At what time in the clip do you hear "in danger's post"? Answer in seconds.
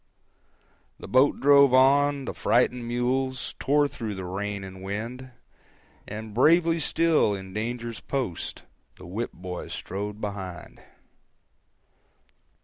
7.35-8.63